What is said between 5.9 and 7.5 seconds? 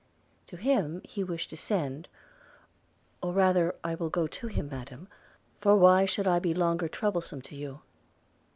should I be longer troublesome